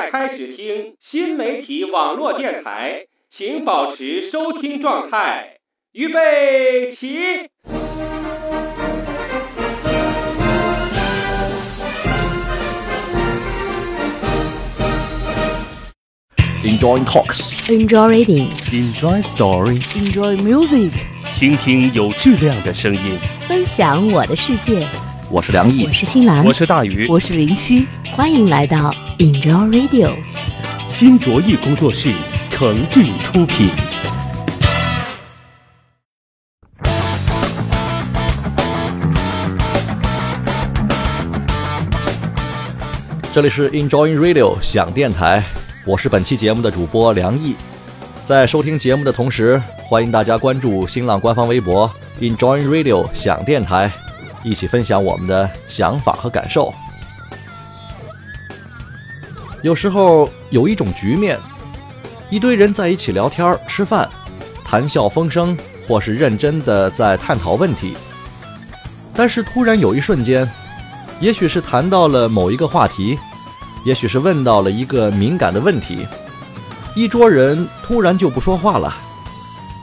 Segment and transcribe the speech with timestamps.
[0.00, 3.04] 在开始听新媒体网络电台，
[3.36, 5.58] 请保持收听状态。
[5.92, 7.06] 预备起
[16.64, 20.92] ！Enjoying talks, Enjoy reading, enjoy story，enjoy music，
[21.30, 23.18] 倾听有质量的声音。
[23.42, 24.86] 分享我的世界。
[25.32, 30.10] 我是梁毅我，是新兰，我是大鱼，我是林夕，欢迎来到 Enjoy Radio。
[30.88, 32.12] 新卓艺工作室
[32.50, 33.70] 诚挚出品。
[43.32, 45.44] 这里是 Enjoying Radio 想电台，
[45.86, 47.54] 我是本期节目的主播梁毅。
[48.26, 51.88] 在收听节目的同时，欢迎大家关注新浪官方微博
[52.20, 53.92] Enjoying Radio 想电台，
[54.42, 56.72] 一起分享我们的想法和感受。
[59.62, 61.38] 有时候有一种局面，
[62.30, 64.08] 一堆人在一起聊天、吃饭，
[64.64, 67.94] 谈笑风生，或是认真的在探讨问题。
[69.12, 70.50] 但是突然有一瞬间，
[71.20, 73.18] 也许是谈到了某一个话题，
[73.84, 76.06] 也许是问到了一个敏感的问题，
[76.94, 78.96] 一桌人突然就不说话了，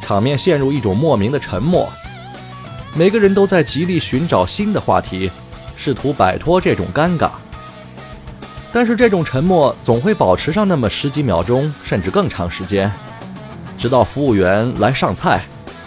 [0.01, 1.87] 场面陷入一种莫名的沉默。
[2.97, 5.29] 每个人都在极力寻找新的话题，
[5.75, 7.29] 试图摆脱这种尴尬。
[8.73, 12.91] 但是这种沉默总会保持上那么十几秒钟，甚至更长时间，
[13.77, 15.43] 直到服务员来上菜，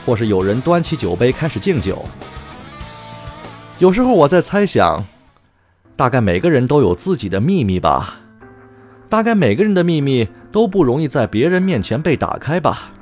[0.06, 2.04] 或是有人端起酒杯开始敬酒。
[3.80, 5.04] 有时候我在猜想，
[5.96, 8.20] 大概每个人都有自己的秘密吧，
[9.08, 12.92] 大概每个人的秘密都不容易在别人面前被打开吧，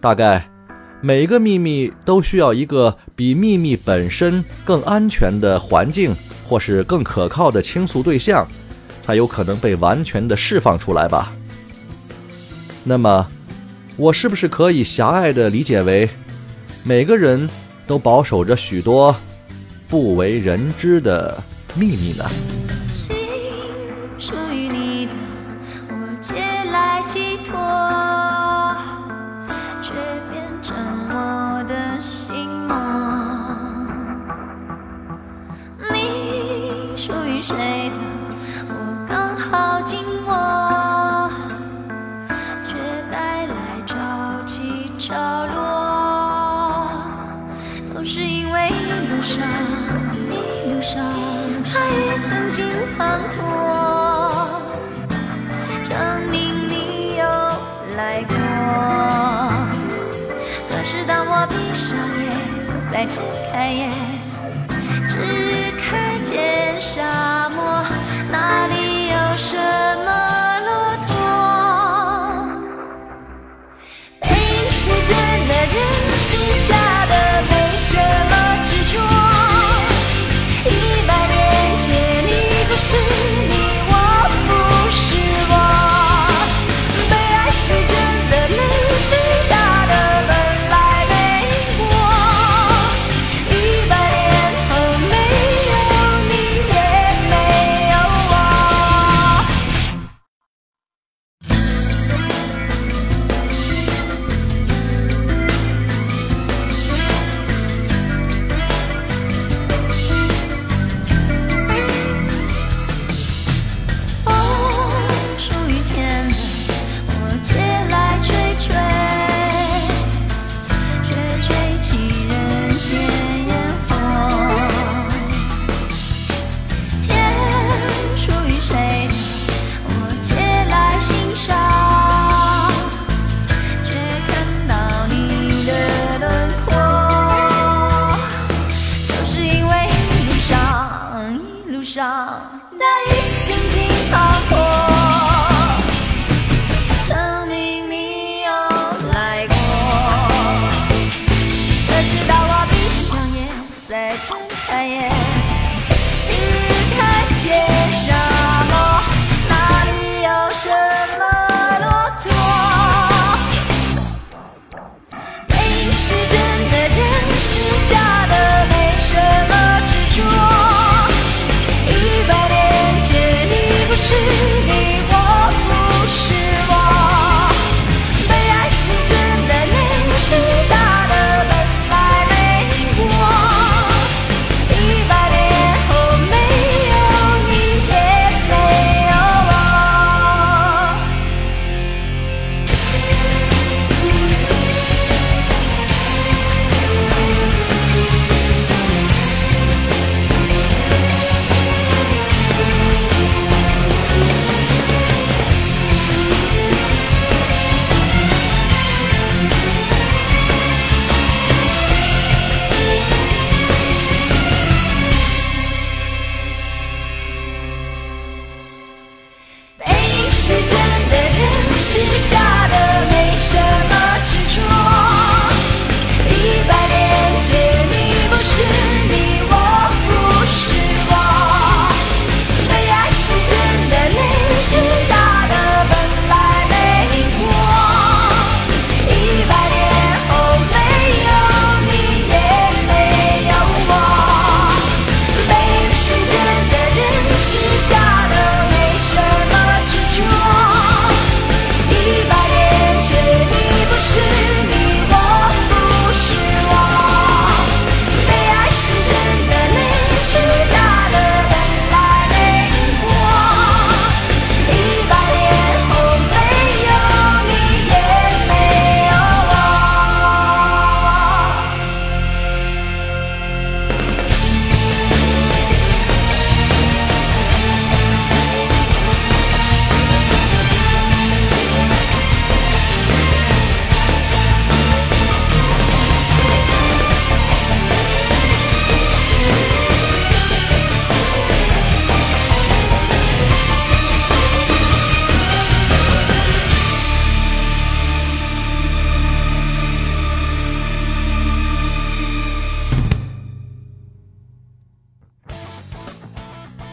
[0.00, 0.50] 大概
[1.00, 6.14] 每个秘密都需要一个比秘密本身更安全的环境，
[6.46, 8.46] 或是更可靠的倾诉对象，
[9.00, 11.32] 才有可能被完全的释放出来吧。
[12.82, 13.26] 那么，
[13.96, 16.08] 我是不是可以狭隘的理解为，
[16.82, 17.48] 每个人
[17.86, 19.14] 都保守着许多？
[19.88, 21.42] 不为人知的
[21.74, 22.24] 秘密呢？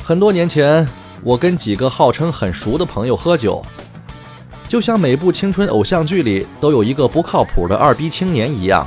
[0.07, 0.87] 很多年前，
[1.23, 3.59] 我跟几个号称很熟的朋友喝酒，
[4.69, 8.85] 就像每部青春偶像剧里都有一个不靠谱的二逼青年一样。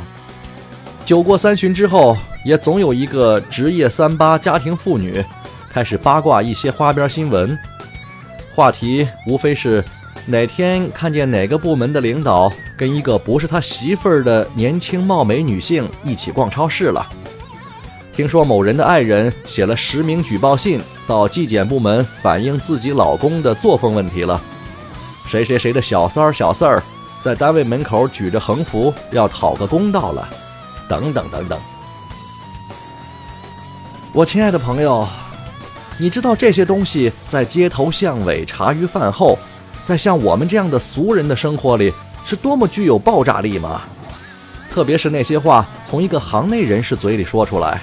[1.04, 5.20] 酒过三巡之后，也总有一个职业三八家庭妇女
[5.68, 7.58] 开始八卦一些花边新闻，
[8.54, 9.84] 话题无非是
[10.24, 17.04] 哪天看见哪个部门的领导跟一个不是他媳妇儿的年轻貌美女性一起逛超市了。
[18.14, 24.38] 听说某人的爱人写了实名举报信到纪检部门反映自己老公的作风问题了。
[25.26, 26.82] 谁谁谁的小三儿小四儿
[27.22, 30.28] 在单位门口举着横幅要讨个公道了，
[30.86, 31.58] 等等等等。
[34.12, 35.08] 我亲爱的朋友，
[35.98, 39.38] 你知道这些东西在街头巷尾、茶余饭后，
[39.86, 41.90] 在像我们这样的俗人的生活里
[42.26, 43.80] 是多么具有爆炸力吗？
[44.70, 47.80] 特别是那些话从一个行内人士嘴里说出来。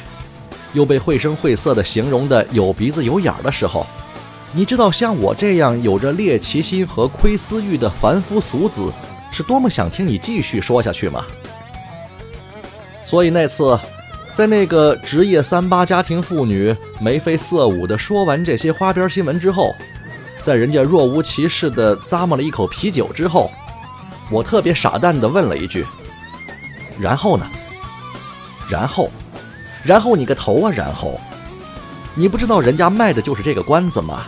[0.76, 3.88] 又被绘声绘色地形容的有鼻子有眼儿的时候，
[4.52, 8.92] 你知道像我这样有着猎奇心和窥私欲的凡夫俗子，
[9.32, 11.26] 是多么想听你继续说下去吗？
[13.06, 13.80] 所以那次，
[14.36, 19.74] 在那个职业三八家庭妇女眉飞色舞地说完这些花边新闻之后，
[20.44, 23.50] 在人家若无其事地咂摸了一口啤酒之后，
[24.30, 25.86] 我特别傻蛋地问了一句
[27.00, 27.50] ：“然后呢？
[28.70, 29.10] 然后？”
[29.86, 30.74] 然后你个头啊！
[30.76, 31.20] 然后，
[32.16, 34.24] 你不知道人家卖的就是这个关子吗？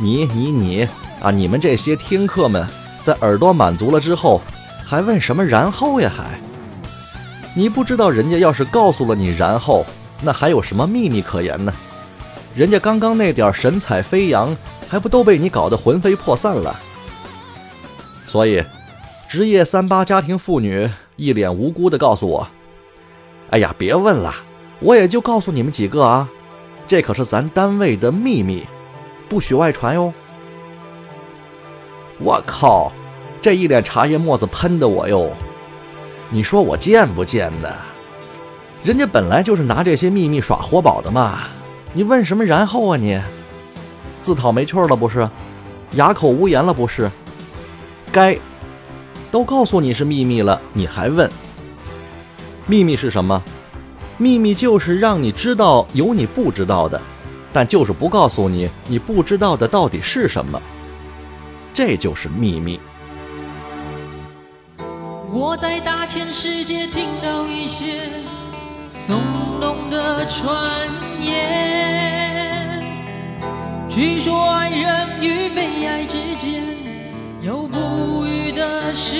[0.00, 0.88] 你你你
[1.20, 1.32] 啊！
[1.32, 2.64] 你们这些听客们，
[3.02, 4.40] 在耳朵满足了之后，
[4.86, 6.08] 还问什么然后呀？
[6.16, 6.38] 还，
[7.54, 9.84] 你不知道人家要是告诉了你然后，
[10.22, 11.72] 那还有什么秘密可言呢？
[12.54, 14.56] 人家刚刚那点神采飞扬，
[14.88, 16.76] 还不都被你搞得魂飞魄散了？
[18.28, 18.64] 所以，
[19.28, 22.46] 职业三八家庭妇女一脸无辜地告诉我
[23.50, 24.32] ：“哎呀，别问了。”
[24.80, 26.28] 我也就告诉你们几个啊，
[26.86, 28.64] 这可是咱单位的秘密，
[29.28, 30.12] 不许外传哟。
[32.18, 32.92] 我靠，
[33.42, 35.30] 这一脸茶叶沫子喷的我哟！
[36.30, 37.68] 你说我贱不贱呢？
[38.84, 41.40] 人家本来就是拿这些秘密耍活宝的嘛，
[41.92, 43.20] 你问什么然后啊你？
[44.22, 45.28] 自讨没趣了不是？
[45.92, 47.10] 哑口无言了不是？
[48.12, 48.38] 该，
[49.30, 51.28] 都告诉你是秘密了，你还问？
[52.66, 53.42] 秘密是什么？
[54.18, 57.00] 秘密就是让你知道有你不知道的，
[57.52, 60.60] 但就是不告诉你你不知道的到底是什么，
[61.72, 62.80] 这就是秘密。
[65.30, 67.92] 我在大千世界听到一些
[68.88, 69.14] 耸
[69.60, 70.88] 动的传
[71.20, 72.82] 言，
[73.88, 76.60] 据说爱人与被爱之间
[77.40, 79.16] 有不渝的誓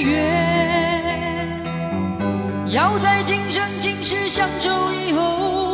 [0.00, 0.53] 约，
[2.74, 3.62] 要在今生。
[3.80, 5.73] 今世相守以后，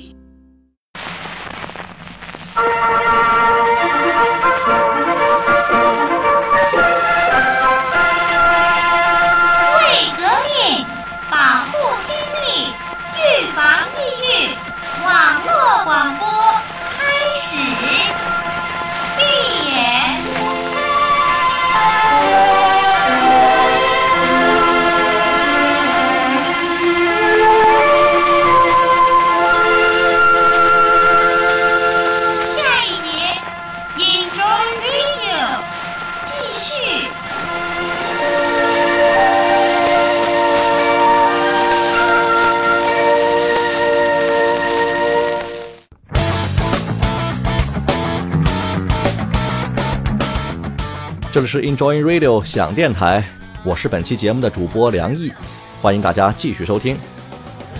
[51.51, 53.21] 是 Enjoy Radio 响电台，
[53.65, 55.33] 我是本期节目的主播梁毅，
[55.81, 56.95] 欢迎大家继续收听。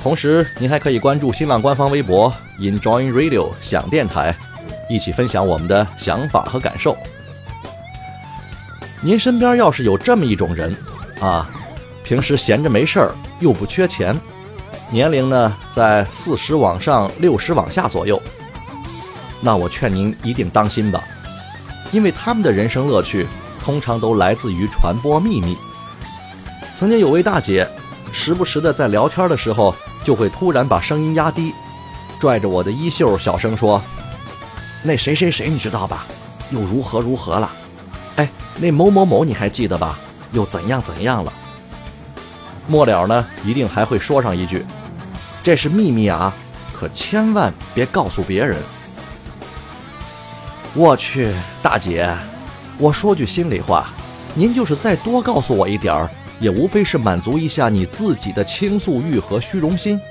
[0.03, 4.35] 同时，您还可以关注新浪官方微博 Enjoy Radio 响电台，
[4.89, 6.97] 一起分享我们的想法和感受。
[8.99, 10.75] 您身边要是有这么一种人
[11.21, 11.49] 啊，
[12.03, 14.13] 平时闲着没事儿，又不缺钱，
[14.89, 18.21] 年龄呢在四十往上、六十往下左右，
[19.39, 21.01] 那我劝您一定当心吧。
[21.93, 23.27] 因为他们的人生乐趣
[23.63, 25.56] 通常都来自于传播秘密。
[26.77, 27.68] 曾经有位大姐，
[28.12, 31.53] 时不时的在聊天的时候，就会突然把声音压低，
[32.20, 33.82] 拽着我的衣袖，小声说
[34.84, 36.06] ：“那谁谁谁你知道吧？
[36.50, 37.51] 又如何如何了？
[38.15, 38.27] 哎，
[38.58, 40.00] 那某某某你还记得吧？
[40.32, 41.32] 又怎样怎样了？”
[42.68, 44.65] 末了呢，一定还会说上一句
[45.44, 46.34] ：“这是秘密啊，
[46.74, 48.58] 可千万别告诉别人。”
[50.74, 52.10] 我去，大姐，
[52.81, 53.85] 我说句心里话，
[54.33, 56.09] 您就是再多告诉我一点儿，
[56.39, 60.01] 也无非是满足一下你自己的倾诉欲和虚荣心。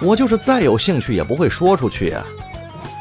[0.00, 2.24] 我就是再有兴趣，也不会说出去呀、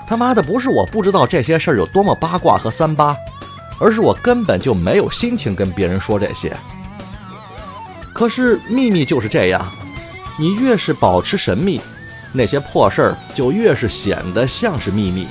[0.05, 3.15] 他妈的，不是我不知道这些事儿有多么八卦和三八，
[3.79, 6.53] 而是我根本就没有心情跟别人说这些。
[8.13, 9.71] 可是秘密就是这样，
[10.37, 11.79] 你越是保持神秘，
[12.33, 15.25] 那些破事儿就越是显得像是秘密。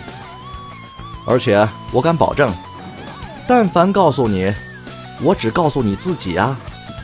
[1.26, 2.50] 而且我敢保证，
[3.46, 4.52] 但凡告诉你，
[5.22, 6.56] 我只告诉你自己啊，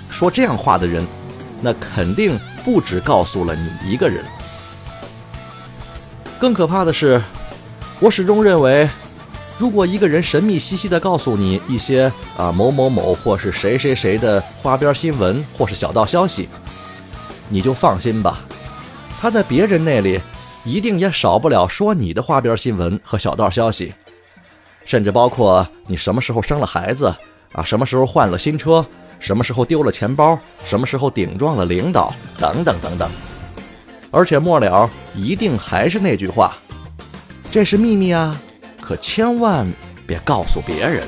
[0.09, 1.07] 说这样话的人，
[1.61, 4.25] 那肯定不只告诉了你一个人。
[6.39, 7.21] 更可怕的是，
[8.01, 8.89] 我始终认为，
[9.59, 16.49] 如果一个人神秘兮兮地告诉你一些啊某某某或是谁谁谁的花边新闻或是小道消息，
[17.51, 18.41] 你就放心吧，
[19.21, 20.19] 他在别人那里
[20.65, 23.93] 一定也少不了说你的花边新闻和小道消息，
[24.91, 27.15] 甚至包括你什么时候生了孩子
[27.53, 28.85] 啊，什么时候换了新车，
[29.21, 33.09] 什么时候丢了钱包，什么时候顶撞了领导，等等等等。
[34.11, 36.57] 而且末了一定还是那句话，
[37.53, 38.37] 这是秘密啊，
[38.81, 39.65] 可千万
[40.09, 41.07] 别告诉别人。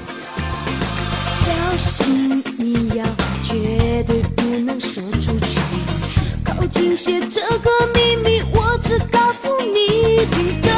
[1.26, 3.04] 小心你要
[3.42, 5.58] 绝对不能说出去，
[6.44, 10.70] 靠近些这个秘密，我只告诉你听的，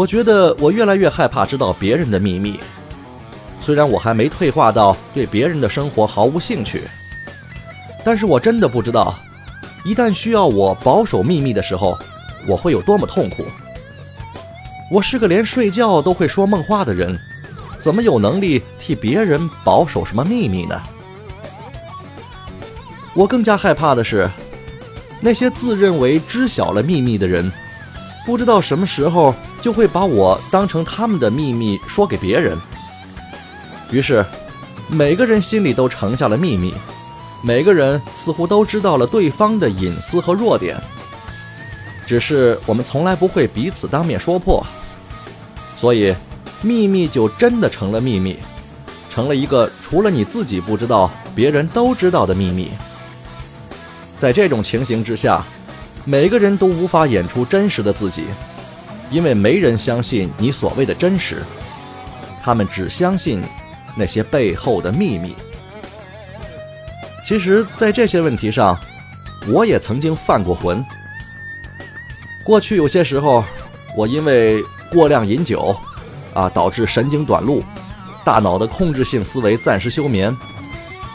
[0.00, 2.58] 我觉得我越来越害怕知道别人的秘密，
[3.60, 6.84] 虽然我还没退化到对别人的生活毫无兴趣，
[8.02, 9.14] 但是我真的不知道，
[9.84, 11.98] 一旦需要我保守秘密的时候，
[12.46, 13.44] 我会有多么痛苦。
[14.90, 17.20] 我是个连睡觉都会说梦话的人，
[17.78, 20.80] 怎么有能力替别人保守什么秘密呢？
[23.12, 24.30] 我更加害怕的是，
[25.20, 27.52] 那些自认为知晓了秘密的人，
[28.24, 32.56] 不知道什么时候就会把我当成他们的秘密说给别人。
[33.90, 34.24] 于是，
[34.88, 36.72] 每个人心里都盛下了秘密，
[37.42, 40.76] 每个人似乎都知道了对方的隐私和弱点，
[42.06, 44.64] 只是我们从来不会彼此当面说破，
[45.78, 46.14] 所以
[46.62, 48.36] 秘密就真的成了秘密，
[49.10, 52.70] 成了一个除了你自己不知道，别人都知道的秘密。
[54.18, 55.44] 在这种情形之下，
[56.04, 58.24] 每个人都无法演出真实的自己，
[59.10, 61.42] 因为没人相信你所谓的真实，
[62.42, 63.42] 他们只相信
[63.94, 65.36] 那些背后的秘密。
[67.24, 68.78] 其实，在这些问题上，
[69.46, 70.84] 我也曾经犯过浑。
[72.42, 73.44] 过去有些时候，
[73.94, 75.76] 我因为过量饮酒，
[76.34, 77.62] 啊，导致神经短路，
[78.24, 80.34] 大脑的控制性思维暂时休眠，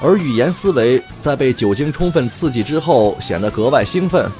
[0.02, 4.32] 而语言思维在被酒精充分刺激之后显得格外兴奋。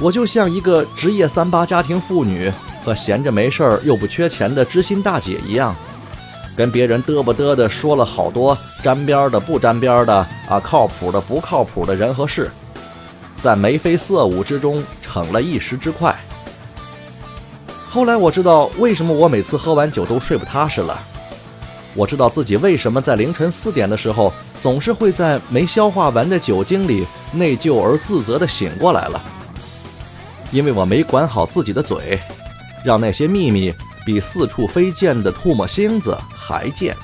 [0.00, 2.52] 我就像一个职业三八家庭妇女
[2.84, 5.74] 和闲着没事儿又不缺钱的知心大姐一样，
[6.56, 10.14] 跟别人嘚啵嘚的说了好多沾边的不沾边的
[10.48, 12.48] 啊，靠谱的不靠谱的人和事，
[13.40, 16.14] 在眉飞色舞之中逞了一时之快。
[17.90, 20.96] 后来我知道为什么我每次喝完酒都睡不踏实了，
[21.94, 24.32] 我知道自己为什么在凌晨四点的时候
[24.62, 29.20] 总是会在没消化完的酒精里内疚而自责的醒过来了。
[30.50, 32.18] 因为我没管好自己的嘴，
[32.84, 33.74] 让那些秘密
[34.06, 36.96] 比四处飞溅的唾沫星子还贱。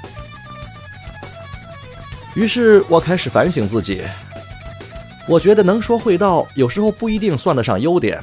[2.35, 4.03] 于是我开始反省自己。
[5.27, 8.23] 我觉得能说会道，有时候不一定算得上优点，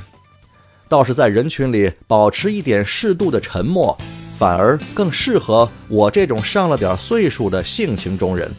[0.88, 3.98] 倒是在人群里保持一点适度的沉默，
[4.38, 8.52] 反而更适合我这种上了点岁数的性情中人。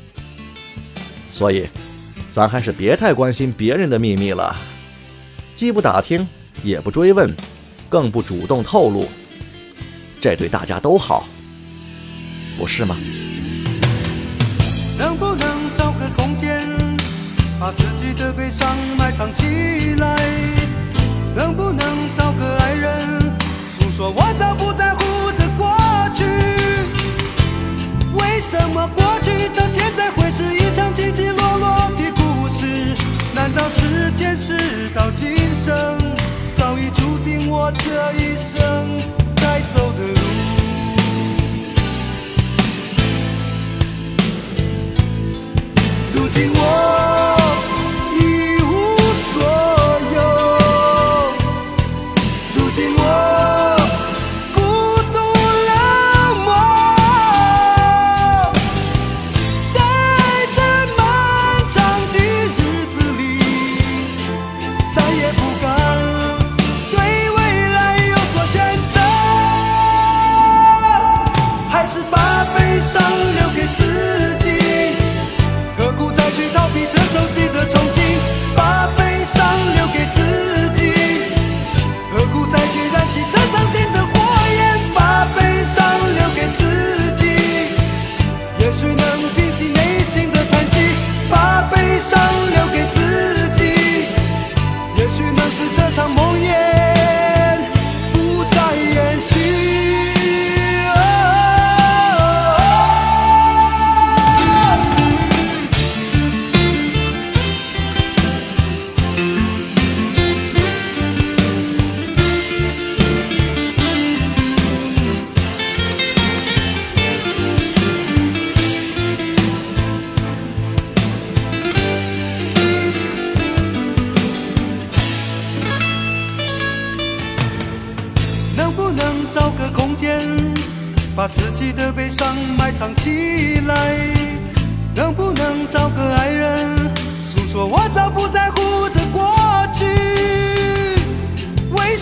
[1.30, 1.68] 所以，
[2.30, 4.56] 咱还是别太关心别人的秘密了，
[5.54, 6.26] 既不打听。
[6.62, 7.34] 也不追问，
[7.88, 9.08] 更不主动透露，
[10.20, 11.24] 这对大家都好，
[12.58, 12.96] 不是吗？
[14.98, 16.66] 能不能找个空间，
[17.58, 20.16] 把自己的悲伤埋藏起来？
[21.34, 21.80] 能不能
[22.14, 23.20] 找个爱人，
[23.68, 25.74] 诉说我早不在乎的过
[26.14, 26.24] 去？
[28.14, 32.66] 为什么过去到现在会是一场起起落落的故事？
[33.34, 36.01] 难道时间是到今生？
[37.64, 38.58] 我这一生
[39.36, 40.14] 该走的路。
[46.12, 47.11] 如今我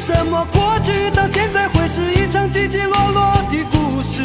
[0.03, 4.23] 什么过去到现在会是一场起起落落的故事？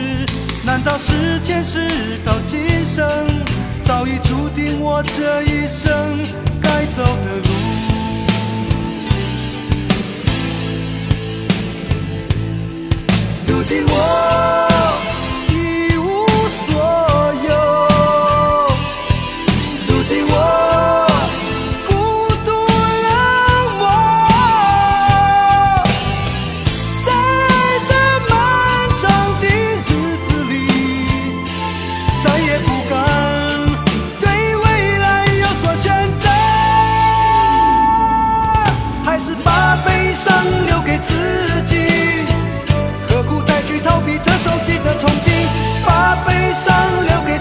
[0.63, 3.05] 难道是前世到今生，
[3.83, 5.91] 早已注定我这一生
[6.61, 7.49] 该走的路？
[13.45, 14.64] 如今我
[46.25, 46.73] 悲伤
[47.05, 47.37] 留给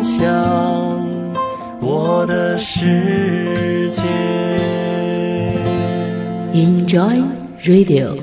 [0.00, 0.26] 分享
[1.78, 4.00] 我的世界。
[6.54, 7.22] Enjoy
[7.62, 8.18] Radio。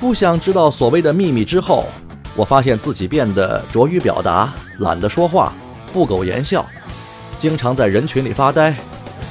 [0.00, 1.84] 不想知道所谓的秘密之后，
[2.34, 5.52] 我发现自己变得拙于表达，懒得说话，
[5.92, 6.66] 不苟言笑，
[7.38, 8.74] 经常在人群里发呆，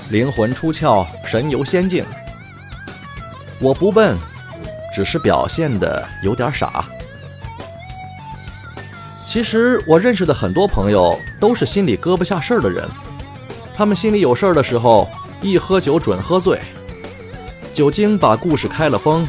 [0.09, 2.05] 灵魂出窍，神游仙境。
[3.59, 4.17] 我不笨，
[4.95, 6.85] 只是表现的有点傻。
[9.29, 12.89] 其实我认识的很多朋友都是心里搁不下事儿的人，
[13.75, 15.07] 他们心里有事儿的时候，
[15.39, 16.59] 一喝酒准喝醉，
[17.71, 19.27] 酒精把故事开了封。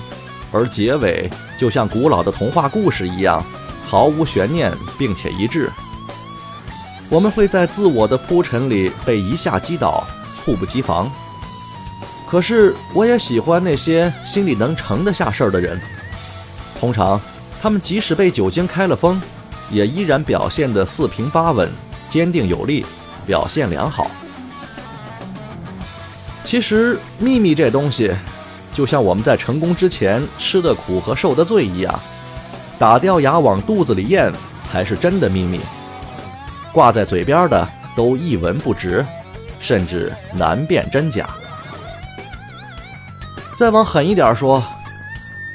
[0.53, 3.45] 而结尾就像古老的童话故事一样，
[3.87, 5.71] 毫无悬念，并且一致。
[7.11, 10.03] 我们会在自我的铺陈里被一下击倒，
[10.43, 11.13] 猝不及防。
[12.27, 15.79] 可是，我也喜欢那些心里能盛得下事儿的人。
[16.81, 17.21] 通常，
[17.61, 19.21] 他们即使被酒精开了封，
[19.71, 21.69] 也依然表现得四平八稳、
[22.11, 22.85] 坚定有力，
[23.27, 24.11] 表现良好。
[26.45, 28.13] 其实，秘密这东西。
[28.73, 32.01] 就像我们在成功之前吃的苦和受的罪一样，
[32.79, 34.33] 打掉牙往肚子里咽
[34.71, 35.61] 才是真的秘密。
[36.73, 39.05] 挂在嘴边的都一文不值，
[39.59, 41.29] 甚至难辨真假。
[43.59, 44.63] 再往狠一点说，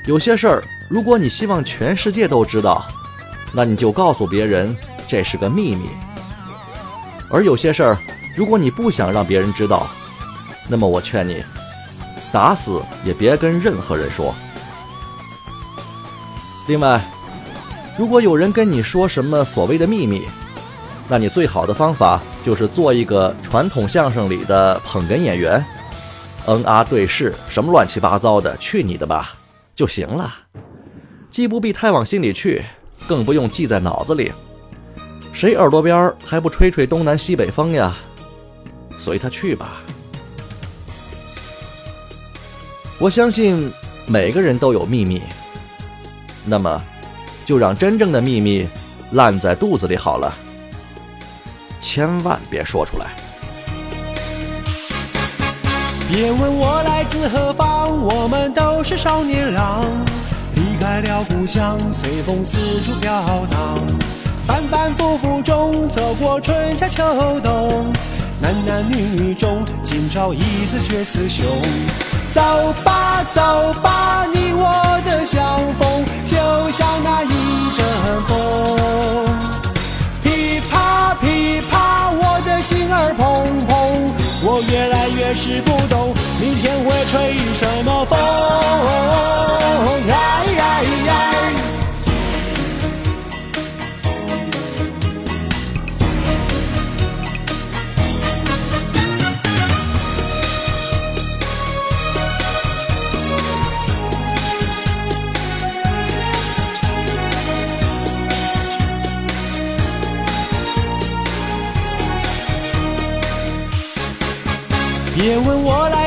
[0.06, 2.86] 有些事儿，如果你希望全世界都知道，
[3.56, 4.76] 那你就告诉别人
[5.08, 5.88] 这是个秘密；
[7.32, 7.98] 而有些事儿，
[8.36, 9.88] 如果你不想让别人知道，
[10.68, 11.42] 那么我劝你。
[12.34, 14.36] 打死也别跟任何人说。
[16.68, 17.02] 另外，
[17.98, 20.24] 如果有人跟你说什么所谓的秘密，
[21.08, 25.64] 那你最好的方法就是做一个传统相声里的捧哏演员，
[26.48, 29.34] 嗯啊对视，什么乱七八糟的，去你的吧，
[29.74, 30.34] 就行了。
[31.32, 32.66] 既不必太往心里去，
[33.08, 34.32] 更不用记在脑子里。
[35.34, 37.96] 谁耳朵边还不吹吹东南西北风呀？
[38.98, 39.82] 随他去吧。
[42.98, 43.72] 我相信
[44.08, 45.22] 每个人都有秘密，
[46.46, 46.82] 那么
[47.46, 48.66] 就让真正的秘密
[49.12, 50.34] 烂在肚子里好了，
[51.82, 53.08] 千万别说出来。
[56.08, 59.84] 别问我来自何方，我们都是少年郎，
[60.66, 63.78] 离开了故乡，随风四处飘荡，
[64.48, 67.04] 反反复复中走过春夏秋
[67.42, 67.94] 冬，
[68.42, 71.46] 男男女女中，今朝一次却雌雄。
[72.32, 72.42] 走
[72.84, 73.42] 吧，走
[73.84, 76.36] 吧，你我的相逢，就
[76.72, 77.28] 像那一
[77.76, 77.86] 阵
[78.28, 78.36] 风。
[80.24, 83.22] 噼啪噼啪，我的心儿砰
[83.70, 83.75] 砰，
[84.58, 88.18] 我越来越是不懂，明天会吹什么风？
[90.08, 90.14] 哎
[90.58, 91.75] 哎哎！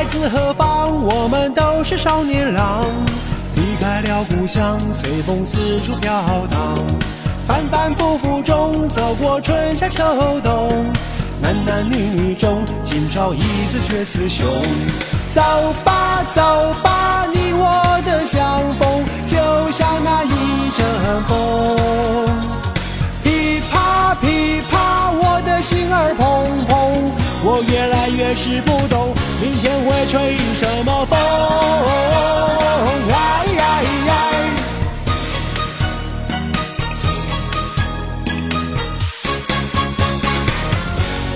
[0.09, 2.83] 自何方，我们都是少年郎，
[3.55, 6.11] 离开了故乡，随风四处飘
[6.49, 6.75] 荡，
[7.47, 10.03] 反反复复中走过春夏秋
[10.43, 10.91] 冬，
[11.39, 14.45] 男男女女中，今朝一次却雌雄。
[15.31, 15.41] 走
[15.85, 16.41] 吧，走
[16.83, 19.37] 吧，你我的相逢，就
[19.69, 20.83] 像那一阵
[21.27, 21.77] 风。
[23.23, 24.68] 噼啪噼啪，
[25.11, 26.21] 我的心儿砰
[26.67, 26.73] 砰，
[27.43, 31.17] 我越来越是不懂，明天会吹什么风？
[33.11, 33.13] 哎
[33.57, 34.11] 哎哎！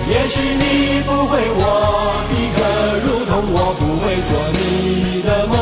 [0.08, 1.62] 也许你不会我
[2.30, 2.60] 的歌，
[3.04, 5.52] 如同我不会做你的梦。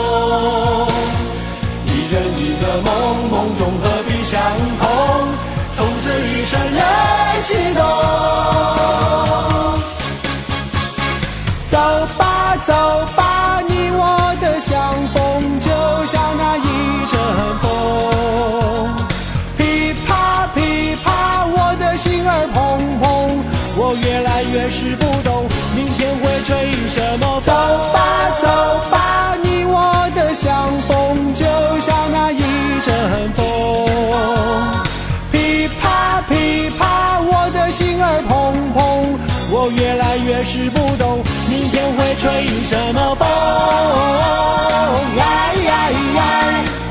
[1.86, 2.90] 一人一个梦，
[3.30, 4.38] 梦中何必相
[4.78, 5.11] 同？
[7.42, 7.82] 从此一生任心动。
[11.66, 11.76] 走
[12.16, 12.72] 吧，走
[13.16, 15.70] 吧，你我的相逢，就
[16.06, 16.60] 像那一
[17.10, 17.18] 阵
[17.60, 17.64] 风。
[19.58, 23.04] 噼啪噼啪，我的心儿砰砰，
[23.76, 27.31] 我越来越是不懂，明天会吹什么
[40.44, 43.28] 是不懂明天会吹什么风。
[45.16, 46.81] 哎哎哎哎